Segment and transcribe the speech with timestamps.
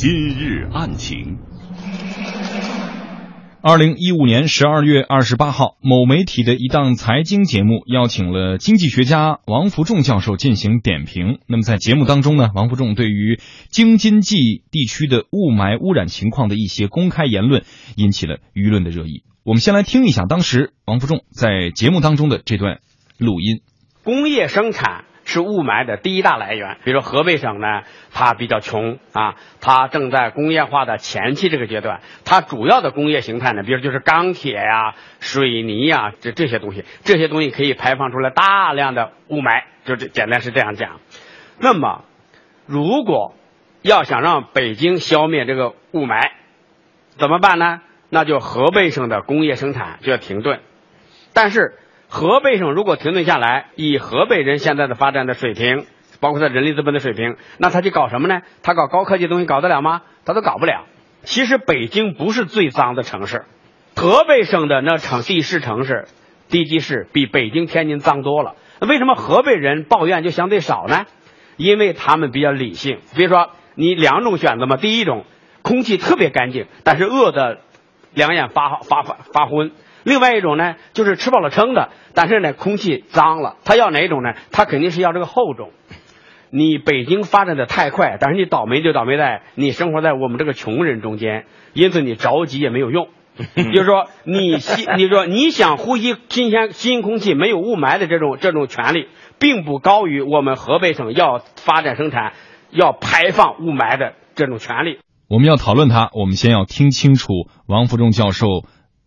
[0.00, 1.36] 今日案情。
[3.60, 11.38] 二零一五年十二月二十八号，某媒体的一档财经节目邀请了经济学家王福重教授进行点评。
[11.46, 17.64] 那么在节目当中呢，王福重对于京津冀地区的雾霾污染情况的一些公开言论，
[17.94, 19.24] 引起了舆论的热议。
[19.44, 22.78] 我们先来听一下当时王福重在节目当中的这段
[23.18, 23.60] 录音。
[24.02, 25.04] 工业生产。
[25.30, 26.78] 是雾霾的第一大来源。
[26.82, 27.82] 比如说河北省呢，
[28.12, 40.98] 它比较穷啊，它正在工业化的前期这个阶段，它主要的工业形态呢，比如就是钢铁呀、水泥呀这这些东西，这些东西可以排放出来大量的雾霾，就这简单是这样讲。
[41.58, 42.04] 那么，
[42.66, 43.36] 如果
[43.82, 46.28] 要想让北京消灭这个雾霾，
[47.18, 47.82] 怎么办呢？
[48.08, 50.58] 那就河北省的工业生产就要停顿，
[51.32, 51.76] 但是。
[52.10, 55.86] 河北省如果停顿下来，以河北人现在的发展的水平，
[56.18, 58.42] 包括他人力资本的水平，那他去搞什么呢？
[58.64, 60.02] 他搞高科技东西搞得了吗？
[60.24, 60.86] 他都搞不了。
[61.22, 63.44] 其实北京不是最脏的城市，
[63.94, 66.08] 河北省的那城地市城市、
[66.48, 68.56] 地级市比北京、天津脏多了。
[68.80, 71.06] 为什么河北人抱怨就相对少呢？
[71.56, 72.98] 因为他们比较理性。
[73.14, 75.24] 比如说，你两种选择嘛，第一种
[75.62, 77.60] 空气特别干净，但是饿的
[78.14, 79.70] 两眼发发发发昏。
[80.04, 83.56] 另外一种呢，就是吃饱了撑的，但是呢，空气脏了。
[83.64, 84.34] 他要哪种呢？
[84.50, 85.70] 他肯定是要这个后种。
[86.50, 93.08] 你北京发展的太快，但是你倒霉就倒霉在你生活在我们这个穷人中间，因此你着急也没有用。
[93.54, 99.06] 就是说，你吸， 你说你想呼吸新鲜新空气、没有雾霾的这种这种权利，
[99.38, 102.32] 并不高于我们河北省要发展生产、
[102.70, 104.98] 要排放雾霾的这种权利。
[105.28, 107.32] 我们要讨论它，我们先要听清楚
[107.66, 108.46] 王福重教授。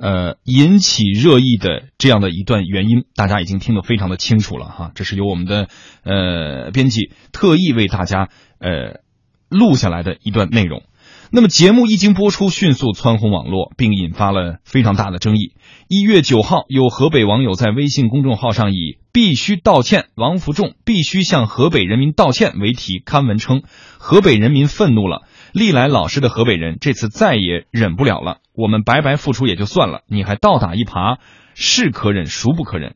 [0.03, 4.91] 呃，引起热议的这样的一段原因，大家已经听得非常的清楚了哈。
[4.95, 5.69] 这是由我们的
[6.03, 8.27] 呃编辑特意为大家
[8.59, 8.99] 呃
[9.47, 10.83] 录下来的一段内容。
[11.31, 15.53] 那么节目一经播出，迅速蹿红网络，并引发了非常大的争议。
[15.87, 23.63] 一月九号，有河北网友在微信公众号上以“必须道歉，王福重必须向河北人民道歉”为题刊文称，
[23.97, 25.23] 河北人民愤怒了。
[25.53, 28.39] 历来老实的河北人，这次再也忍不了了。
[28.55, 31.19] 我们白白付出也就算了，你还倒打一耙，
[31.53, 32.95] 是可忍孰不可忍？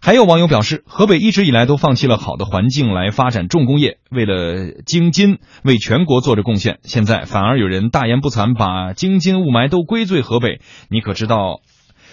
[0.00, 10.60] 还有网友表示，河北一直以来都放弃了好的环境来发展重工业，为了京津为全国做着贡献，现在反而有人大言不惭，把京津雾霾都归罪河北。
[10.88, 11.60] 你可知道，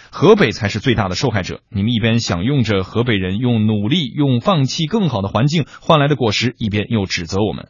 [0.10, 1.62] 河北才是最大的受害者？
[1.70, 7.70] 你们一边享用着河北人用努力、用放弃更好的环境换来的果实，一边又指责我们。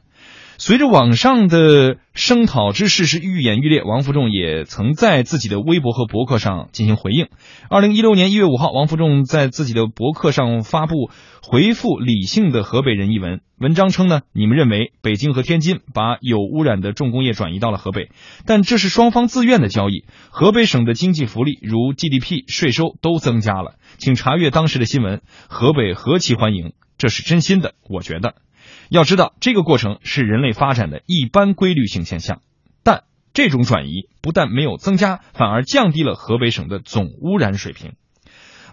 [0.63, 7.29] 随着网上的声讨之势是愈演愈烈，王福重也曾在自己的微博和博客上进行回应。
[7.67, 11.09] 二零一六年一月五号，王福重在自己的博客上发布
[11.41, 18.11] 回复《理性的河北人》一文，文章称呢，你们认为北京和天津把有污染的重工业转移到了河北，
[18.45, 20.05] 但这是双方自愿的交易。
[20.29, 28.35] 河北省的经济福利如 GDP、税收都增加了，请查阅当时的新闻，河北何其欢迎，这是真心的，我觉得。
[28.91, 32.41] 要知道，这个过程是人类发展的一般规律性现象，
[32.83, 33.03] 但
[33.33, 37.93] 这种转移不但没有增加，反而降低了河北省的总污染水平。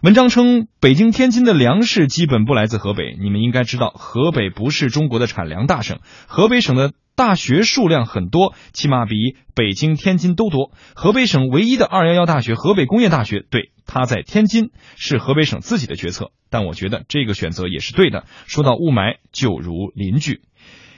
[0.03, 3.17] 文章称，北京、天津的粮食基本不来自河北。
[3.21, 6.93] 你们应该知道，河北不是中国的产粮大省，河北省的。
[7.19, 10.71] 大学数量很多，起码比北京、天津都多。
[10.95, 16.31] 河北省唯一的“二幺幺”大学——河北工业大学，对，它在天津，是河北省自己的决策。
[16.49, 18.25] 但我觉得这个选择也是对的。
[18.47, 20.43] 说到雾霾，就如邻居。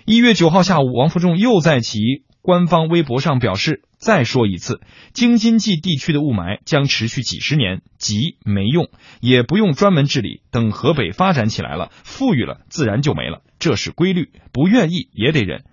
[0.05, 1.99] 一月九号下午，王福重又在其
[2.43, 4.83] 官方微博上表示：“再说一次，
[5.15, 8.91] 京津冀地区的雾霾将持续几十年，急没用，
[9.23, 10.43] 也不用专门治理。
[10.51, 14.29] 等河北发展起来了，富裕了，自然就没了，这是规律。
[14.53, 15.65] 不愿意也得忍。”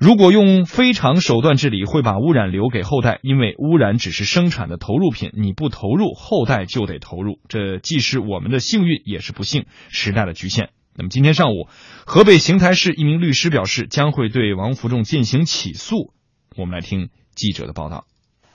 [0.00, 7.38] 如果用非常手段治理，会把污染留给后代，因为污染只是生产的投入品，你不投入，后代就得投入。
[7.48, 10.70] 这既是我们的幸运，也是不幸，时代的局限。
[10.96, 11.68] 那么今天上午，
[12.06, 16.14] 河北邢台市一名律师表示，将会对王福重进行起诉。
[16.56, 18.06] 我们来听记者的报道。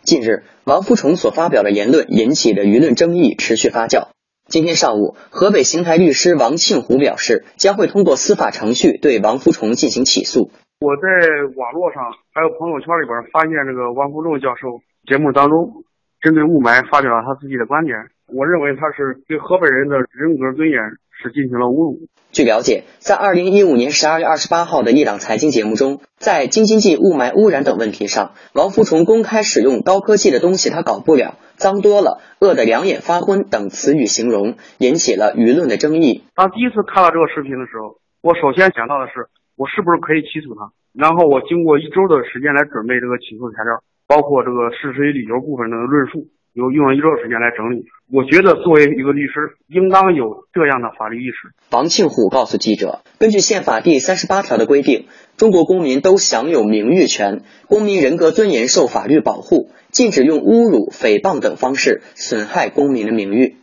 [0.02, 4.08] 近日，王福重所发表的言论引起的舆论争议持续发酵。
[4.50, 10.50] 今天上午，河北邢台律师王庆虎表示，将会通过司法程序对王福重进行起诉。
[10.80, 11.08] 我在
[11.56, 15.86] 网络上还有朋友圈里边发现，这个王福重教授节目当中
[16.20, 17.96] 针对雾霾发表了他自己的观点。
[18.28, 20.78] 我认为他是对河北人的人格尊严
[21.16, 22.08] 是进行了侮辱。
[22.34, 36.26] 据了解，在二零一五年十二月二十八号的一档财经节目中，在京津冀雾霾污染等问题上，王福重公开使用“高科技的东西他搞不了”“脏多了”“饿得两眼发昏”等词语形容，引起了舆论的争议。
[36.36, 39.30] 当第一次看到这个视频的时候，我首先想到的是。
[39.56, 40.72] 我是不是可以起诉他？
[40.94, 46.28] 然后我经过一周的时间来准备这个起诉材料，包括这个事实与理由部分的论述。
[46.56, 51.52] 有用了一周时间来整理，我觉得作为一个律师，应当有这样的法律意识。
[51.70, 63.58] 王庆虎告诉记者，根据宪法第三十八条的规定，中国公民都享有名誉权，公民人格尊严受法律保护，禁止用侮辱、诽谤等方式损害公民的名誉。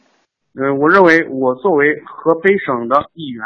[0.55, 3.43] 呃，我认为我作为河北省的议员。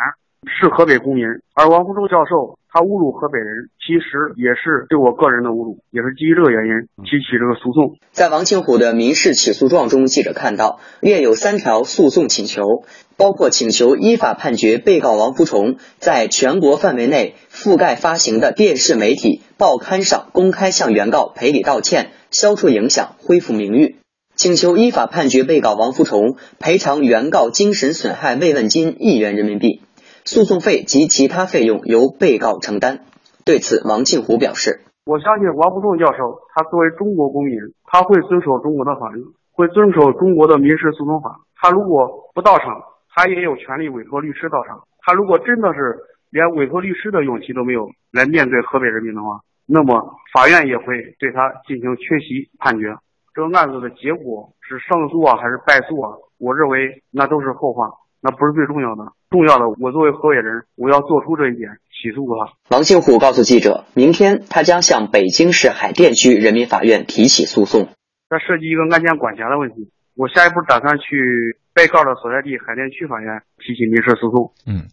[0.47, 7.99] 是河北公民，而王福忠教授他侮辱河北人，其实也是对我个人的侮辱，也是基于这个原因提起这个诉讼。
[8.13, 12.85] 在王庆虎的民事起诉状中，记者看到列有三条诉讼请求，
[13.17, 23.97] 包括请求依法判决被告王福崇在全国范围内覆盖发行的电视媒体、报刊上公开向原告赔礼道歉，消除影响，恢复名誉；
[24.37, 29.83] 请求依法判决被告王福崇赔偿原告精神损害慰问金一元人民币。
[30.27, 33.07] 诉讼费及其他费用由被告承担。
[33.45, 41.43] 对此，王庆虎表示：“我相信王福重教授，他作为中国公民，他会遵守中国的法律，会遵守中国的民事诉讼法。
[41.55, 42.67] 他如果不到场，
[43.15, 44.83] 他也有权利委托律师到场。
[44.99, 45.97] 他如果真的是
[46.31, 52.97] 连委托律师的勇气都没有来面对河北人民的话，那么法院也会对他进行缺席判决。
[53.33, 56.19] 这个案子的结果是胜诉啊，还是败诉啊？
[56.41, 57.91] 我认为那都是后话。”
[58.27, 62.55] 那不是最重要的，重要的，我作为合伙人，我要做出这一点，起诉他。
[62.75, 67.89] 王庆虎告诉记者，明天他将向北京市海淀区人民法院提起诉讼。
[68.29, 74.53] 这涉及一个案件管辖的问题，我下一步打算去被告的所在地海淀区法院提起民事诉讼。
[74.67, 74.89] 嗯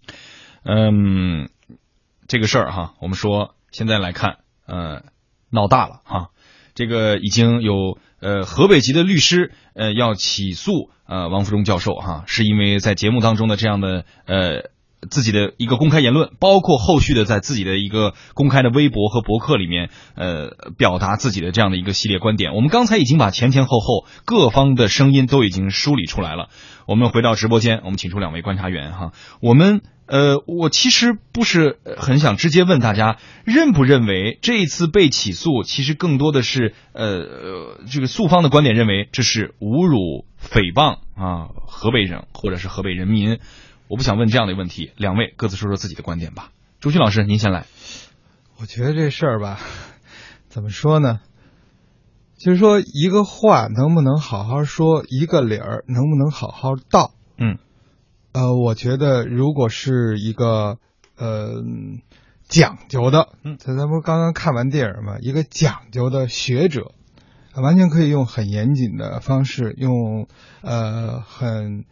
[0.64, 1.50] 嗯，
[2.28, 4.38] 这个事儿哈，我们说现在来看，
[4.68, 5.02] 呃，
[5.50, 6.30] 闹大了哈，
[6.76, 10.90] 这个已经有呃河北籍的律师呃要起诉。
[11.06, 14.70] 呃，王福忠教授哈，是因为在节目当中的这样的呃
[15.12, 22.56] 自己的一个公开言论，包括后续的在自己的一个公开的微博和博客里面，呃，表达自己的这样的一个系列观点。
[22.56, 26.48] 我们刚才已经把前前后后各方的声音都已经梳理出来了。
[26.88, 29.12] 我们回到直播间，我们请出两位观察员哈，
[29.42, 29.82] 我们。
[30.06, 43.40] 呃，我其实不是很想直接问大家认不认为这一次被起诉，其实更多的是呃，这个诉方的观点认为这是侮辱、诽谤啊，河北省或者是河北人民。
[43.88, 46.50] 我不想问这样的问题，两位各自说说自己的观点吧。
[46.80, 47.66] 朱军老师，您先来。
[48.60, 49.60] 我觉得这事儿吧，
[50.50, 51.20] 怎么说呢？
[52.38, 57.14] 就是说一个话能不能好好说，一个理儿能不能好好道？
[57.38, 57.58] 嗯。
[58.34, 60.80] 呃，我觉得如果是一个
[61.16, 61.62] 呃
[62.50, 66.94] 讲究的，嗯，咱咱不刚刚看完电影嘛，一个讲究的学者，
[67.56, 70.28] 完全可以用很严谨的方式，用
[70.62, 71.86] 呃很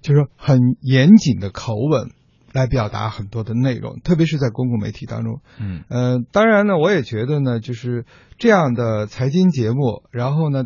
[0.00, 2.08] 就是很严谨的口吻
[2.52, 8.06] 来表达很多的内容，特别是在公共媒体当中，嗯，呃，当然呢，我也觉得呢，就是
[8.38, 10.64] 这样的财经节目，然后呢。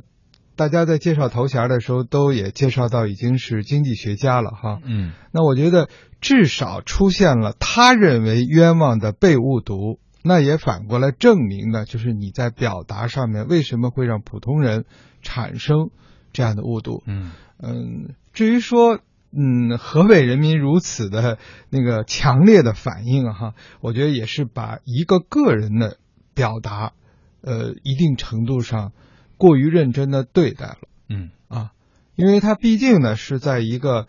[0.56, 4.80] 大家在介绍头衔的时候，都也介绍到已经是经济学家了哈。
[4.84, 5.88] 嗯，那我觉得
[6.20, 14.84] 至少出现了他认为冤枉的被误读，那也反过来证明呢，就是你在表达上面为什么会让普通人
[15.22, 15.90] 产生
[16.32, 17.02] 这样的误读。
[17.06, 19.00] 嗯嗯，至于说
[19.36, 25.96] 嗯河北人民如此的那个强烈的反应哈，我觉得也是把一个个人的
[26.32, 26.92] 表达，
[27.40, 28.92] 呃，一定程度上。
[29.36, 31.70] 过于认真的对待了，嗯啊，
[32.16, 34.06] 因为他毕竟呢是在一个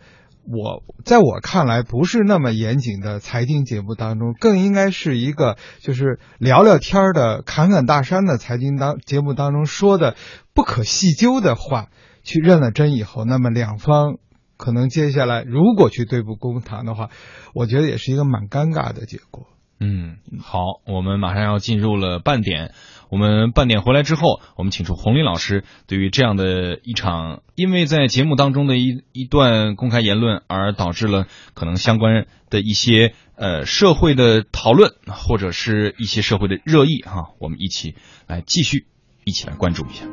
[0.48, 10.14] 我在我看来不是那么严谨的财经节目当中，更应该是一个就是聊聊天的侃侃大山的财经当节目当中说的
[10.54, 11.88] 不可细究的话
[12.22, 14.18] 去认了真以后，那么两方
[14.56, 17.10] 可能接下来如果去对簿公堂的话，
[17.52, 19.48] 我觉得也是一个蛮尴尬的结果。
[19.78, 22.72] 嗯，好，我们马上要进入了半点。
[23.08, 37.94] 我们半点回来之后，我们请出洪林老师，对于这样的一场，因为在节目当中的一一段公开言论而导致了可能相关的一些呃社会的讨论，或者是一些社会的热议哈，我们一起
[38.26, 38.86] 来继续
[39.24, 40.04] 一起来关注一下。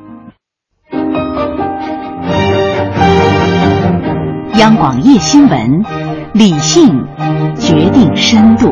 [4.60, 5.84] 央广夜新闻，
[6.34, 6.88] 理性
[7.56, 8.72] 决定深度。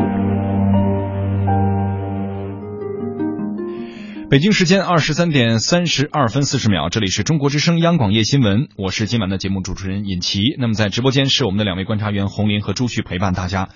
[4.32, 10.40] 北京时间二十三点三十二分四十秒，这里是中国之声央广夜新闻，我是今晚的节目主持人尹奇。
[10.58, 13.68] 那么在直播间是我们的两位观察员洪林和朱旭陪伴大家。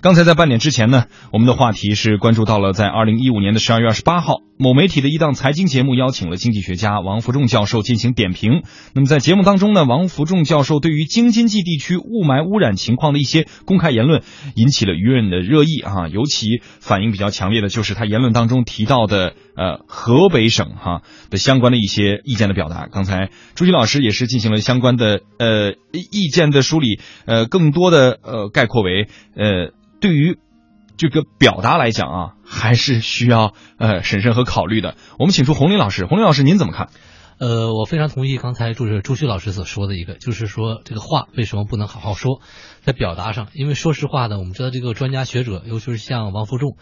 [0.00, 8.62] 刚才在半点之前呢，我们的话题是关注到了在二零一五年的十二月二十八号，某媒体的一档财经节目邀请了经济学家王福重教授进行点评。
[8.94, 14.22] 那么在节目当中呢，王福重教授对于京津冀地区雾霾污染情况的一些公开言论
[14.56, 21.00] 引起了舆论的热议啊，尤其反应比较强烈的就是他言论当中提到的呃河北省哈
[21.30, 22.86] 的相关的一些意见的表达。
[22.92, 30.36] 刚才朱熹老师也是进行了相关的呃意见的梳理，呃，更多的呃概括为呃对于。
[31.00, 34.96] 这个表达来讲啊，还是需要呃审慎和考虑的。
[35.18, 36.90] 我们请出洪林老师，洪林老师您怎么看？
[37.40, 42.42] 呃，我非常同意刚才就是朱旭老师所说的一个，就是说这个话为什么不能好好说，
[42.82, 46.76] 在表达上，因为说实话呢，我们知道这个专家学者，尤其是像王福重，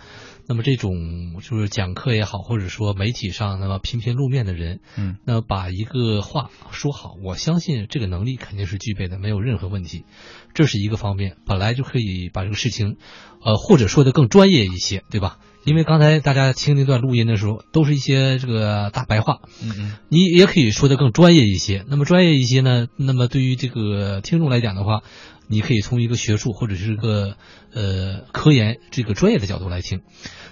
[0.49, 10.07] 那么这种就是讲课也好，或者说媒体上那么频频露面的人，嗯，那把一个话说好，我相信这个能力肯定是具备的，没有任何问题，
[10.55, 12.97] 这是一个方面，本来就可以把这个事情，
[13.45, 15.39] 呃，或者说的更专业一些，对吧？
[15.65, 21.85] 因为刚才大家听那段录音的时候，都是一些这个大白话，嗯嗯，你也可以说的更专业一些。
[21.89, 22.87] 那么专业一些呢？
[22.97, 25.03] 那么对于这个听众来讲的话，
[25.47, 27.37] 你可以从一个学术或者是个
[27.75, 30.01] 呃科研这个专业的角度来听。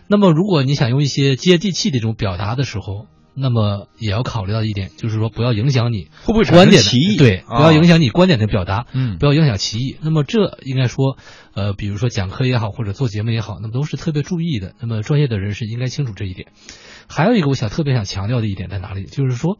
[0.09, 3.07] 那么如果你想用一些接地气的这种表达的时候，
[3.37, 7.17] 那么也要考虑到一点，就是说不要影响你会不会观点歧义？
[7.17, 9.97] 对，不要影响你观点的表达，嗯，不要影响歧义。
[10.01, 11.17] 那么这应该说，
[11.55, 14.75] 呃，比如说讲课也好，或者做节目也好，那么都是特别注意的。
[14.81, 16.49] 那么专业的人士应该清楚这一点。
[17.09, 19.59] 还有一个我想特别想强调的一点在哪里，就是说。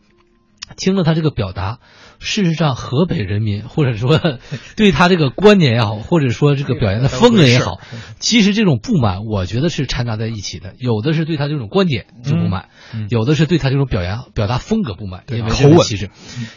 [0.77, 1.79] 听了他这个表达，
[2.19, 4.21] 事实上河北人民或者说
[4.77, 7.81] 对他这个观点也好，或者说这个表现的风格也好，
[8.19, 10.75] 其实这种不满，我觉得是掺杂在一起的。
[10.79, 12.69] 有的是对他这种观点就不满，
[13.11, 16.11] 有的是对他这种表扬表达风格不满，因为口吻歧视。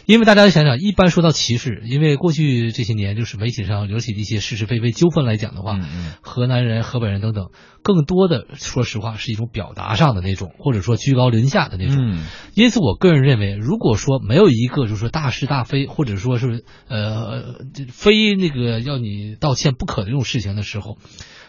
[0.06, 5.78] 因为大家想想，一般说到歧视，因为过去这些年就是媒体上流起的一些是是非非纠纷来讲的话，
[6.20, 7.50] 河南人、河北人等等，
[7.82, 12.20] 更多的说实话是一种表达上的那种，或者说居高临下的那种。
[12.54, 17.56] 因此，我个人认为，如果说没有一个就是说大是大非，或者说是呃
[17.88, 20.96] 非那个要你道歉不可的这种事情的时候，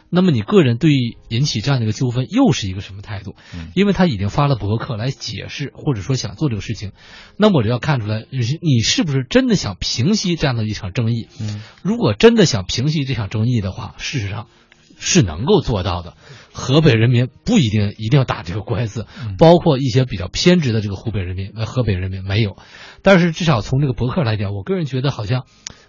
[0.09, 3.35] 那么你个人对于引起这样的一个纠纷又是一个什么态度？
[3.75, 6.93] 因为他已经发了博客来解释，或者说想做这个事情，
[7.37, 11.27] 那么我就要看出来，你是不是真的想平息这样的一场争议？
[11.83, 14.47] 如果真的想平息这场争议的话，事实上。
[15.03, 16.13] 是能够做到的，
[16.53, 19.05] 河北人民不一定一定要打这个官司，
[19.37, 22.57] 包括一些比较偏执的这个湖北人民，呃，河北人民没有，
[23.01, 25.45] 但是至少从这个博客来讲，我个人觉得好像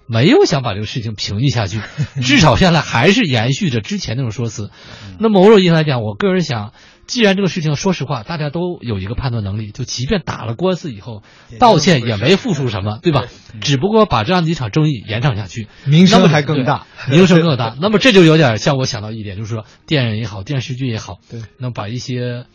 [0.06, 1.80] 没有想把这个事情平抑下去，
[2.22, 4.70] 至少现在还是延续着之前那种说辞。
[5.18, 6.72] 那某种意义上来讲，我个人想。
[7.06, 11.22] 既然这个事情，说实话，大家都有一个判断能力，就即便打了官司以后，
[11.58, 13.24] 道歉也没付出什么，对吧？
[13.60, 17.76] 只不过把这样的一场争议延长下去，名声还更大， 名声更大。
[17.80, 22.46] 那么这就有点像我想到一点，就是说电影也好，电视剧也好，对，那把一些，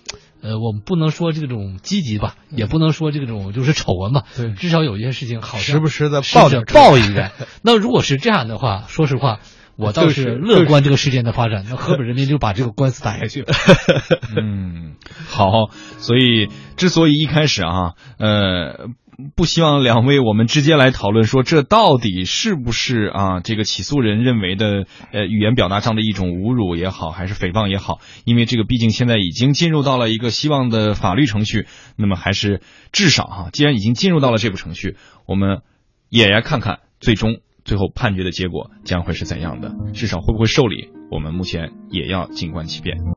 [0.41, 7.31] 呃，我们不能说这种积极吧，也不能说这种就是丑闻吧，对，至少有一些事情好像时不时的报点报一个。
[7.61, 9.39] 那如果是这样的话，说实话。
[9.77, 13.47] 我倒是乐观这个事件的发展，那河北人民就把这个官司打下去了。
[14.35, 14.95] 嗯，
[15.27, 15.69] 好，
[15.99, 18.87] 所以之所以一开始啊，呃，
[19.35, 35.61] 不希望两位我们直接来讨论说这到底是不是啊这个起诉人认为的呃语言表达上的一种侮辱也好，还是诽谤也好，因为这个毕竟现在已经进入到了一个希望的法律程序，那么还是至少哈，既然已经进入到了这步程序，我们
[36.09, 37.41] 也来看看最终。
[37.67, 39.75] 最后判决的结果将会是怎样的？
[39.91, 40.89] 至少会不会受理？
[41.11, 42.97] 我们目前也要静观其变。